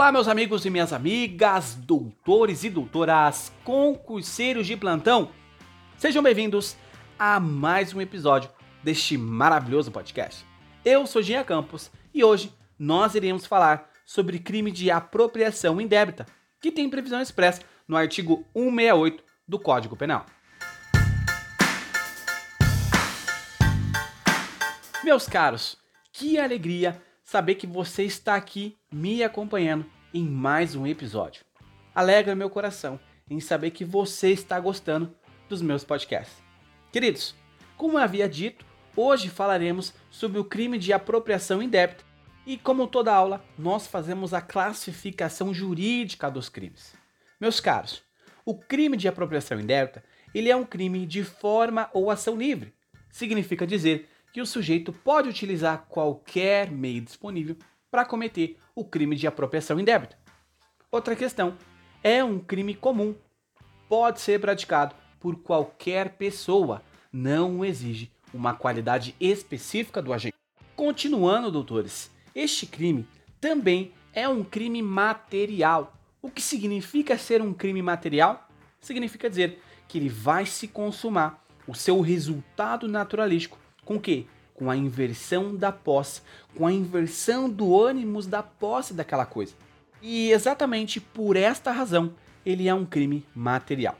[0.00, 5.30] Olá, meus amigos e minhas amigas, doutores e doutoras, concurseiros de plantão.
[5.98, 6.74] Sejam bem-vindos
[7.18, 8.50] a mais um episódio
[8.82, 10.42] deste maravilhoso podcast.
[10.82, 16.24] Eu sou Ginha Campos e hoje nós iremos falar sobre crime de apropriação indébita,
[16.62, 20.24] que tem previsão expressa no artigo 168 do Código Penal.
[25.04, 25.76] Meus caros,
[26.10, 26.98] que alegria
[27.30, 31.44] saber que você está aqui me acompanhando em mais um episódio.
[31.94, 35.14] Alegra meu coração em saber que você está gostando
[35.48, 36.42] dos meus podcasts.
[36.92, 37.34] Queridos,
[37.76, 38.64] como eu havia dito,
[38.96, 42.04] hoje falaremos sobre o crime de apropriação indébita
[42.44, 46.94] e, como toda aula, nós fazemos a classificação jurídica dos crimes.
[47.40, 48.02] Meus caros,
[48.44, 50.02] o crime de apropriação indébita
[50.34, 52.72] ele é um crime de forma ou ação livre.
[53.10, 57.56] Significa dizer que o sujeito pode utilizar qualquer meio disponível
[57.90, 60.16] para cometer o crime de apropriação indébita.
[60.90, 61.56] Outra questão,
[62.02, 63.14] é um crime comum.
[63.88, 66.82] Pode ser praticado por qualquer pessoa,
[67.12, 70.36] não exige uma qualidade específica do agente.
[70.76, 73.06] Continuando, doutores, este crime
[73.40, 75.92] também é um crime material.
[76.22, 78.48] O que significa ser um crime material?
[78.80, 84.26] Significa dizer que ele vai se consumar o seu resultado naturalístico com o quê?
[84.60, 86.20] Com a inversão da posse,
[86.54, 89.54] com a inversão do ânimos da posse daquela coisa.
[90.02, 92.12] E exatamente por esta razão,
[92.44, 93.96] ele é um crime material.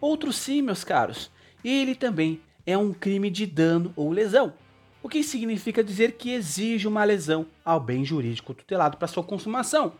[0.00, 1.30] Outro sim, meus caros,
[1.62, 4.54] ele também é um crime de dano ou lesão,
[5.02, 9.92] o que significa dizer que exige uma lesão ao bem jurídico tutelado para sua consumação.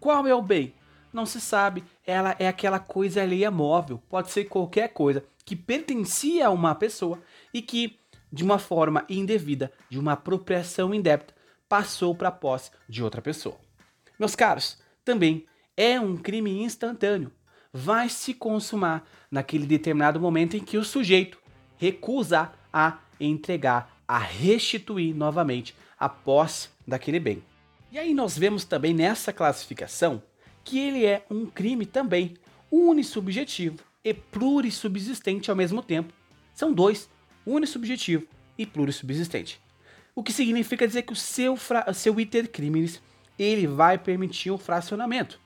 [0.00, 0.74] Qual é o bem?
[1.12, 6.48] Não se sabe, ela é aquela coisa alheia móvel, pode ser qualquer coisa que pertencia
[6.48, 7.18] a uma pessoa
[7.54, 7.98] e que
[8.32, 11.34] de uma forma indevida, de uma apropriação indébita,
[11.68, 13.56] passou para a posse de outra pessoa.
[14.18, 15.46] Meus caros, também
[15.76, 17.30] é um crime instantâneo.
[17.72, 21.38] Vai se consumar naquele determinado momento em que o sujeito
[21.76, 27.42] recusa a entregar, a restituir novamente a posse daquele bem.
[27.92, 30.22] E aí nós vemos também nessa classificação
[30.64, 32.34] que ele é um crime também
[32.70, 36.12] unissubjetivo e plurissubsistente ao mesmo tempo.
[36.54, 37.08] São dois
[37.46, 38.26] unissubjetivo
[38.58, 39.60] e plurissubsistente.
[40.14, 41.56] O que significa dizer que o seu,
[41.94, 43.00] seu iter criminis
[43.38, 45.40] ele vai permitir o fracionamento.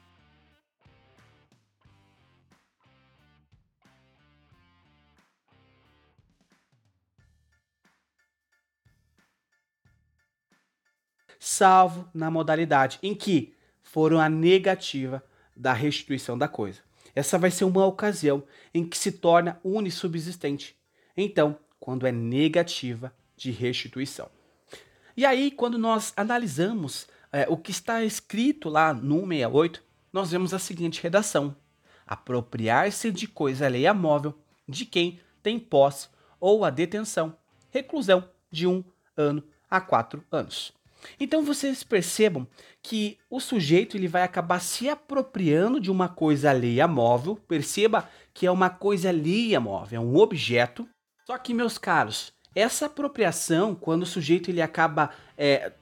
[11.38, 15.24] Salvo na modalidade em que foram a negativa
[15.56, 16.80] da restituição da coisa.
[17.14, 20.76] Essa vai ser uma ocasião em que se torna unissubsistente.
[21.16, 24.28] Então, quando é negativa de restituição.
[25.16, 29.82] E aí, quando nós analisamos é, o que está escrito lá no 168,
[30.12, 31.56] nós vemos a seguinte redação:
[32.06, 36.08] apropriar-se de coisa alheia móvel de quem tem posse
[36.38, 37.36] ou a detenção,
[37.70, 38.84] reclusão de um
[39.16, 40.72] ano a quatro anos.
[41.18, 42.46] Então vocês percebam
[42.82, 47.36] que o sujeito ele vai acabar se apropriando de uma coisa alheia móvel.
[47.48, 50.86] Perceba que é uma coisa alheia móvel, é um objeto
[51.26, 55.72] só que, meus caros, essa apropriação, quando o sujeito ele acaba é,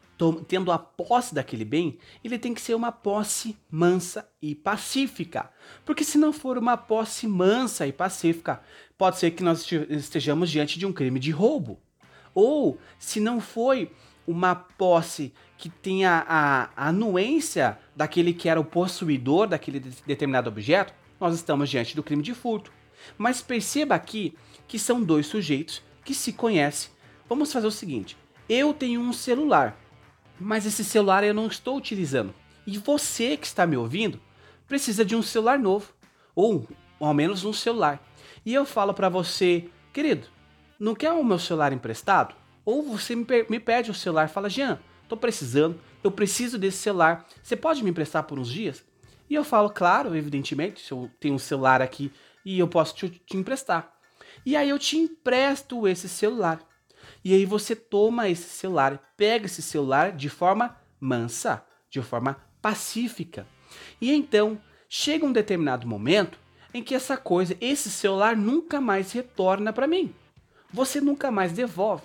[0.46, 5.50] tendo a posse daquele bem, ele tem que ser uma posse mansa e pacífica.
[5.84, 8.60] Porque se não for uma posse mansa e pacífica,
[8.96, 11.80] pode ser que nós estejamos diante de um crime de roubo.
[12.34, 13.92] Ou se não foi
[14.26, 20.92] uma posse que tenha a, a anuência daquele que era o possuidor daquele determinado objeto,
[21.18, 22.70] nós estamos diante do crime de furto.
[23.16, 24.34] Mas perceba aqui
[24.66, 26.90] que são dois sujeitos que se conhecem.
[27.28, 28.16] Vamos fazer o seguinte:
[28.48, 29.78] eu tenho um celular,
[30.40, 32.34] mas esse celular eu não estou utilizando.
[32.66, 34.20] E você que está me ouvindo
[34.66, 35.92] precisa de um celular novo,
[36.34, 36.68] ou
[37.00, 38.02] ao menos um celular.
[38.44, 40.26] E eu falo para você, querido,
[40.78, 42.34] não quer o meu celular emprestado?
[42.64, 44.78] Ou você me, pede o celular, fala, Jean,
[45.08, 48.84] tô precisando, eu preciso desse celular, você pode me emprestar por uns dias?
[49.28, 52.12] E eu falo, claro, evidentemente, se eu tenho um celular aqui
[52.48, 53.92] e eu posso te, te emprestar.
[54.46, 56.58] E aí eu te empresto esse celular.
[57.22, 63.46] E aí você toma esse celular, pega esse celular de forma mansa, de forma pacífica.
[64.00, 64.58] E então
[64.88, 66.38] chega um determinado momento
[66.72, 70.14] em que essa coisa, esse celular nunca mais retorna para mim.
[70.72, 72.04] Você nunca mais devolve.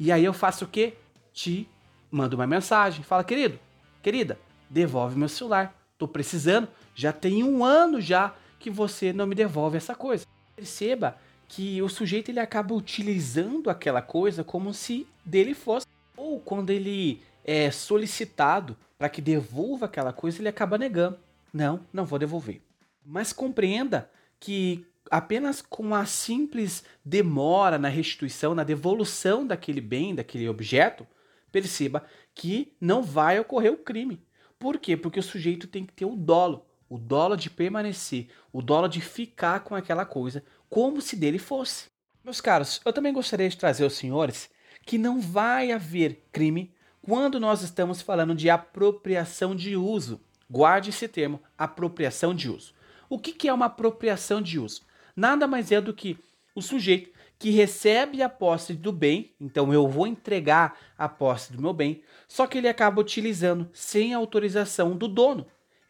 [0.00, 0.94] E aí eu faço o quê?
[1.32, 1.68] Te
[2.10, 3.60] mando uma mensagem, fala, querido,
[4.02, 5.72] querida, devolve meu celular.
[5.96, 6.66] Tô precisando,
[6.96, 10.24] já tem um ano já que você não me devolve essa coisa.
[10.56, 15.86] Perceba que o sujeito ele acaba utilizando aquela coisa como se dele fosse.
[16.16, 21.18] Ou quando ele é solicitado para que devolva aquela coisa, ele acaba negando.
[21.52, 22.62] Não, não vou devolver.
[23.04, 30.48] Mas compreenda que apenas com a simples demora na restituição, na devolução daquele bem, daquele
[30.48, 31.06] objeto,
[31.52, 32.02] perceba
[32.34, 34.24] que não vai ocorrer o crime.
[34.58, 34.96] Por quê?
[34.96, 36.64] Porque o sujeito tem que ter o dolo,
[36.94, 41.86] o dolo de permanecer, o dolo de ficar com aquela coisa como se dele fosse.
[42.22, 44.48] Meus caros, eu também gostaria de trazer aos senhores
[44.86, 50.20] que não vai haver crime quando nós estamos falando de apropriação de uso.
[50.48, 52.72] Guarde esse termo, apropriação de uso.
[53.08, 54.82] O que, que é uma apropriação de uso?
[55.16, 56.16] Nada mais é do que
[56.54, 61.60] o sujeito que recebe a posse do bem, então eu vou entregar a posse do
[61.60, 65.44] meu bem, só que ele acaba utilizando sem autorização do dono.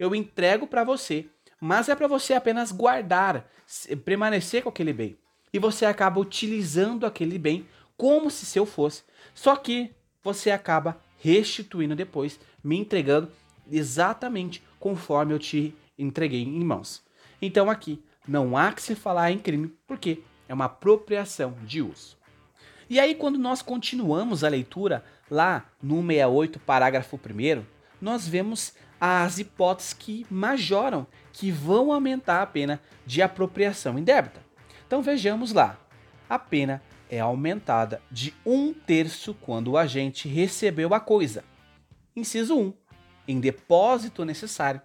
[0.05, 1.25] Eu entrego para você,
[1.59, 3.49] mas é para você apenas guardar,
[4.05, 5.17] permanecer com aquele bem.
[5.51, 7.67] E você acaba utilizando aquele bem
[7.97, 9.03] como se seu fosse,
[9.35, 13.31] só que você acaba restituindo depois, me entregando
[13.71, 17.03] exatamente conforme eu te entreguei em mãos.
[17.41, 22.19] Então aqui não há que se falar em crime, porque é uma apropriação de uso.
[22.91, 27.65] E aí, quando nós continuamos a leitura, lá no 68, parágrafo 1,
[28.03, 34.41] nós vemos as hipóteses que majoram, que vão aumentar a pena de apropriação indébita.
[34.87, 35.79] Então vejamos lá.
[36.29, 41.45] A pena é aumentada de um terço quando o agente recebeu a coisa.
[42.17, 42.73] Inciso 1.
[43.29, 44.81] Em depósito necessário.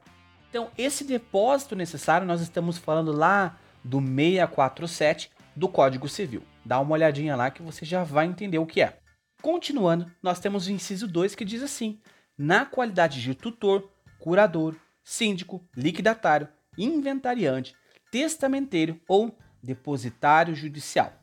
[0.50, 6.44] Então, esse depósito necessário, nós estamos falando lá do 647 do Código Civil.
[6.66, 8.98] Dá uma olhadinha lá que você já vai entender o que é.
[9.42, 12.00] Continuando, nós temos o inciso 2 que diz assim:
[12.38, 17.76] na qualidade de tutor, curador, síndico, liquidatário, inventariante,
[18.12, 21.14] testamenteiro ou depositário judicial.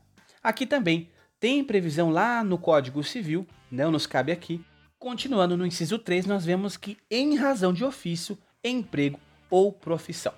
[0.43, 1.09] Aqui também
[1.39, 4.63] tem previsão lá no Código Civil, não nos cabe aqui.
[4.99, 9.19] Continuando no inciso 3, nós vemos que em razão de ofício, emprego
[9.49, 10.33] ou profissão.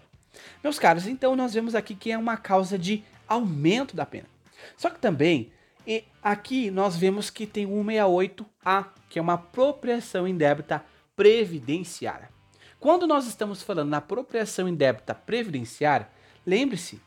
[0.64, 4.28] Meus caros, então nós vemos aqui que é uma causa de aumento da pena.
[4.78, 5.52] Só que também,
[5.88, 10.84] e aqui nós vemos que tem 168A, que é uma apropriação indébita
[11.16, 12.30] previdenciária.
[12.80, 16.08] Quando nós estamos falando na apropriação indébita previdenciária,
[16.46, 17.02] lembre-se,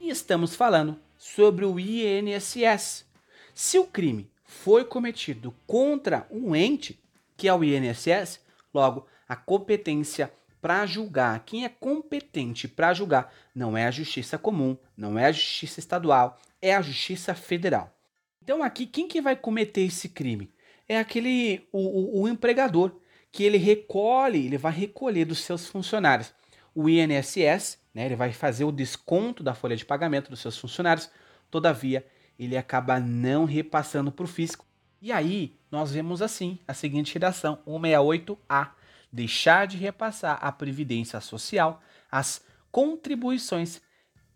[0.00, 3.06] estamos falando sobre o INSS.
[3.54, 7.00] Se o crime foi cometido contra um ente,
[7.36, 8.40] que é o INSS,
[8.74, 14.76] logo a competência para julgar, quem é competente para julgar, não é a justiça comum,
[14.96, 17.96] não é a justiça estadual, é a justiça federal.
[18.42, 20.50] Então aqui quem que vai cometer esse crime?
[20.88, 22.98] É aquele o, o, o empregador
[23.30, 26.32] que ele recolhe, ele vai recolher dos seus funcionários.
[26.74, 31.10] O INSS, né, ele vai fazer o desconto da folha de pagamento dos seus funcionários,
[31.50, 32.06] todavia
[32.38, 34.64] ele acaba não repassando para o fisco.
[35.00, 38.70] E aí nós vemos assim a seguinte redação 168A
[39.12, 43.80] deixar de repassar à Previdência Social as contribuições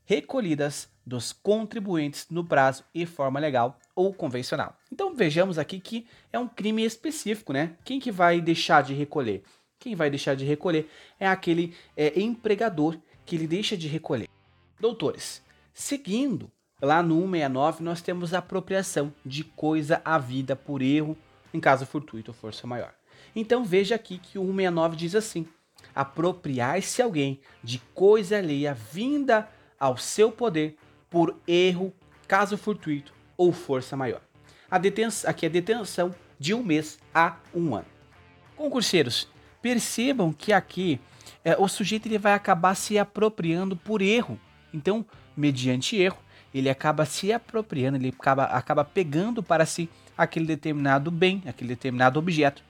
[0.05, 4.77] recolhidas dos contribuintes no prazo e forma legal ou convencional.
[4.91, 7.77] Então vejamos aqui que é um crime específico, né?
[7.85, 9.43] Quem que vai deixar de recolher?
[9.79, 12.97] Quem vai deixar de recolher é aquele é, empregador
[13.27, 14.29] que ele deixa de recolher.
[14.81, 15.43] Doutores,
[15.73, 16.51] seguindo
[16.81, 21.17] lá no 169 nós temos a apropriação de coisa à vida por erro
[21.53, 22.95] em caso fortuito ou força maior.
[23.37, 25.47] Então veja aqui que o 169 diz assim:
[25.95, 30.77] apropriar-se alguém de coisa alheia vinda ao seu poder
[31.11, 31.93] por erro,
[32.27, 33.13] caso fortuito
[33.43, 34.21] ou força maior.
[34.71, 37.87] A detenção, aqui é detenção de um mês a um ano.
[38.57, 39.29] Concurseiros,
[39.61, 41.01] percebam que aqui
[41.45, 44.39] é, o sujeito ele vai acabar se apropriando por erro.
[44.73, 45.05] Então,
[45.37, 46.19] mediante erro,
[46.55, 52.19] ele acaba se apropriando, ele acaba, acaba pegando para si aquele determinado bem, aquele determinado
[52.21, 52.63] objeto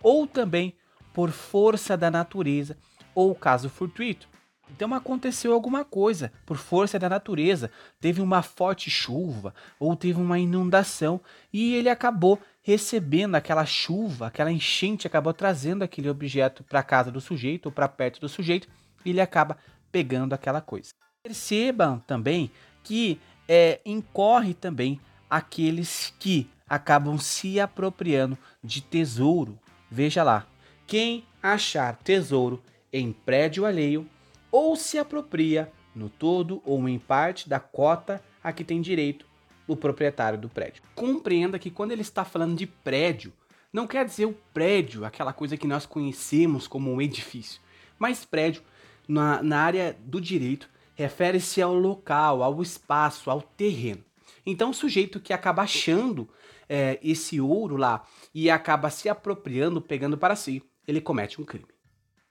[0.00, 0.74] ou também
[1.12, 2.76] por força da natureza
[3.14, 4.28] ou caso fortuito.
[4.74, 10.38] Então aconteceu alguma coisa por força da natureza, teve uma forte chuva ou teve uma
[10.38, 11.20] inundação
[11.52, 17.20] e ele acabou recebendo aquela chuva, aquela enchente acabou trazendo aquele objeto para casa do
[17.20, 18.68] sujeito ou para perto do sujeito
[19.04, 19.56] e ele acaba
[19.90, 20.90] pegando aquela coisa.
[21.22, 22.50] Percebam também
[22.82, 29.58] que é, incorre também aqueles que acabam se apropriando de tesouro
[29.90, 30.46] Veja lá:
[30.86, 32.62] quem achar tesouro
[32.92, 34.08] em prédio alheio
[34.50, 39.26] ou se apropria no todo ou em parte da cota a que tem direito
[39.66, 40.82] o proprietário do prédio.
[40.94, 43.32] Compreenda que quando ele está falando de prédio,
[43.72, 47.60] não quer dizer o prédio, aquela coisa que nós conhecemos como um edifício,
[47.98, 48.62] mas prédio
[49.06, 54.04] na, na área do direito refere-se ao local, ao espaço, ao terreno.
[54.44, 56.28] Então, o sujeito que acaba achando
[56.68, 58.04] é, esse ouro lá
[58.34, 61.66] e acaba se apropriando, pegando para si, ele comete um crime.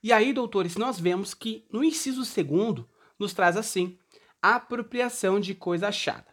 [0.01, 2.87] E aí, doutores, nós vemos que no inciso segundo
[3.17, 3.97] nos traz assim:
[4.41, 6.27] apropriação de coisa achada.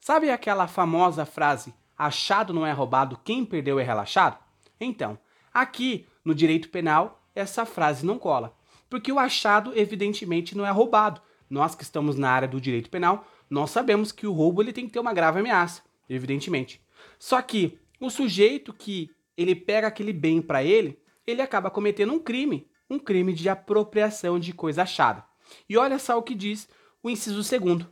[0.00, 4.38] Sabe aquela famosa frase: achado não é roubado, quem perdeu é relaxado?
[4.80, 5.18] Então,
[5.52, 8.56] aqui no direito penal, essa frase não cola,
[8.88, 11.20] porque o achado evidentemente não é roubado.
[11.48, 14.86] Nós que estamos na área do direito penal, nós sabemos que o roubo ele tem
[14.86, 16.80] que ter uma grave ameaça, evidentemente.
[17.18, 22.18] Só que o sujeito que ele pega aquele bem para ele, ele acaba cometendo um
[22.18, 25.24] crime, um crime de apropriação de coisa achada.
[25.68, 26.68] E olha só o que diz
[27.02, 27.88] o inciso segundo.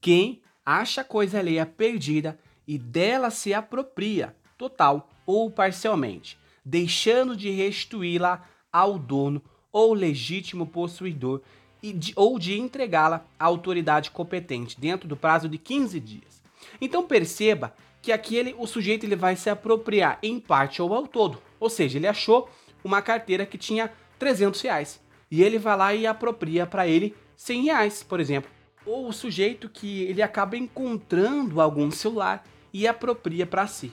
[0.00, 8.46] Quem acha coisa alheia perdida e dela se apropria, total ou parcialmente, deixando de restituí-la
[8.70, 9.42] ao dono
[9.72, 11.40] ou legítimo possuidor
[11.82, 16.42] de, ou de entregá-la à autoridade competente dentro do prazo de 15 dias.
[16.80, 21.06] Então perceba que aqui ele, o sujeito ele vai se apropriar em parte ou ao
[21.06, 21.40] todo.
[21.58, 22.48] Ou seja, ele achou
[22.84, 27.64] uma carteira que tinha 300 reais e ele vai lá e apropria para ele 100
[27.64, 28.50] reais, por exemplo.
[28.86, 33.92] Ou o sujeito que ele acaba encontrando algum celular e apropria para si.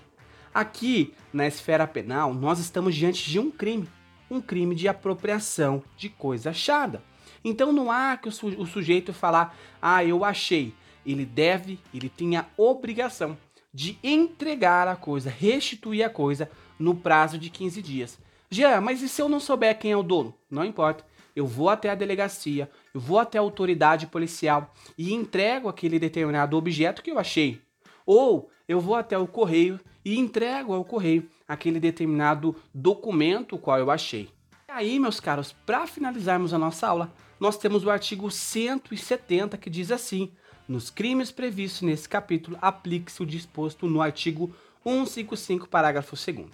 [0.53, 3.89] Aqui, na esfera penal, nós estamos diante de um crime,
[4.31, 7.03] um crime de apropriação de coisa achada.
[7.43, 10.73] Então não há que o, su o sujeito falar, ah, eu achei.
[11.05, 13.37] Ele deve, ele tem a obrigação
[13.73, 18.17] de entregar a coisa, restituir a coisa no prazo de 15 dias.
[18.49, 20.33] Jean, mas e se eu não souber quem é o dono?
[20.49, 21.05] Não importa.
[21.35, 26.55] Eu vou até a delegacia, eu vou até a autoridade policial e entrego aquele determinado
[26.55, 27.61] objeto que eu achei.
[28.05, 33.91] Ou eu vou até o correio e entrego ao correio aquele determinado documento qual eu
[33.91, 34.29] achei.
[34.69, 39.69] E aí, meus caros, para finalizarmos a nossa aula, nós temos o artigo 170 que
[39.69, 40.31] diz assim:
[40.67, 46.47] nos crimes previstos nesse capítulo, aplique-se o disposto no artigo 155, parágrafo 2.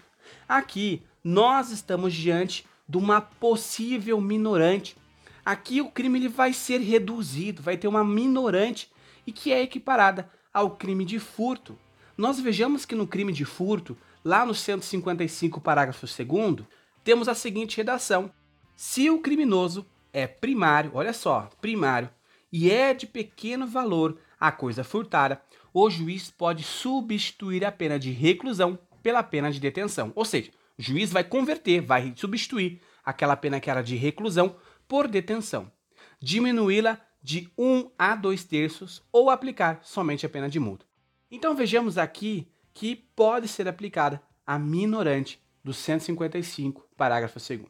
[0.47, 4.97] Aqui, nós estamos diante de uma possível minorante.
[5.45, 8.91] Aqui, o crime ele vai ser reduzido, vai ter uma minorante
[9.25, 11.77] e que é equiparada ao crime de furto.
[12.17, 16.65] Nós vejamos que no crime de furto, lá no 155, parágrafo 2,
[17.03, 18.31] temos a seguinte redação:
[18.75, 22.09] se o criminoso é primário, olha só, primário,
[22.51, 25.41] e é de pequeno valor a coisa furtada,
[25.73, 30.11] o juiz pode substituir a pena de reclusão pela pena de detenção.
[30.15, 30.51] Ou seja,
[30.81, 34.55] o juiz vai converter, vai substituir aquela pena que era de reclusão
[34.87, 35.71] por detenção,
[36.19, 40.83] diminuí-la de 1 a 2 terços ou aplicar somente a pena de multa.
[41.29, 47.61] Então vejamos aqui que pode ser aplicada a minorante do 155, parágrafo 2.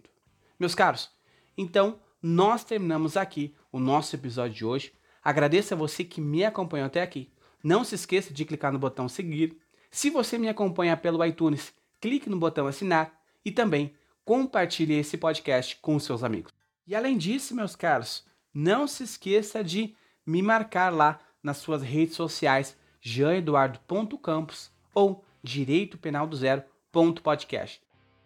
[0.57, 1.11] Meus caros,
[1.57, 4.93] então nós terminamos aqui o nosso episódio de hoje.
[5.21, 7.29] Agradeço a você que me acompanhou até aqui.
[7.61, 9.57] Não se esqueça de clicar no botão seguir.
[9.91, 13.13] Se você me acompanha pelo iTunes, clique no botão assinar
[13.45, 13.93] e também
[14.25, 16.51] compartilhe esse podcast com seus amigos.
[16.85, 22.15] E além disso, meus caros, não se esqueça de me marcar lá nas suas redes
[22.15, 26.37] sociais janeduardo.campos ou direito penal do.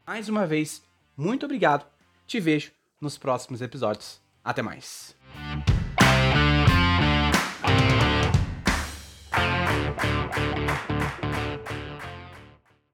[0.06, 0.84] Mais uma vez,
[1.16, 1.86] muito obrigado.
[2.26, 4.22] Te vejo nos próximos episódios.
[4.44, 5.16] Até mais.